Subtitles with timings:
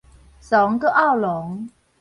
[0.41, 1.67] 倯閣漚郎